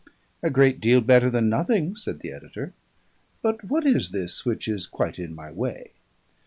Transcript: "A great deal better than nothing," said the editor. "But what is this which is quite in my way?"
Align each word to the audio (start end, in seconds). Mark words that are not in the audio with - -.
"A 0.41 0.49
great 0.49 0.79
deal 0.81 0.99
better 0.99 1.29
than 1.29 1.47
nothing," 1.47 1.95
said 1.95 2.21
the 2.21 2.31
editor. 2.31 2.73
"But 3.43 3.65
what 3.65 3.85
is 3.85 4.09
this 4.09 4.43
which 4.43 4.67
is 4.67 4.87
quite 4.87 5.19
in 5.19 5.35
my 5.35 5.51
way?" 5.51 5.91